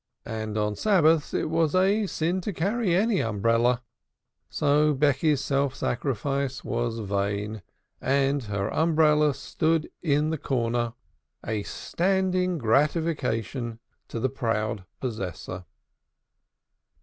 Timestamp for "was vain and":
6.63-8.45